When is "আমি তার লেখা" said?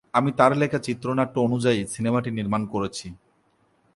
0.13-0.79